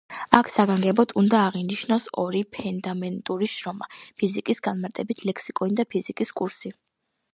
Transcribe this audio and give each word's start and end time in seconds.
აქ 0.35 0.47
საგანგებოდ 0.51 1.11
უნდა 1.21 1.41
აღინიშნოს 1.49 2.07
ორი 2.23 2.41
ფუნდამენტური 2.57 3.49
შრომა: 3.53 3.91
ფიზიკის 4.23 4.63
განმარტებით 4.69 5.23
ლექსიკონი 5.31 5.79
და 5.83 5.87
ფიზიკის 5.93 6.35
კურსი. 6.41 6.75